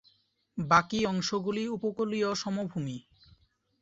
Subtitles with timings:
[0.57, 2.97] বাকী অংশগুলি উপকূলীয় সমভূমি।